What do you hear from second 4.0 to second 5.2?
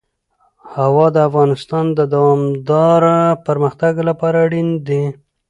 لپاره اړین دي.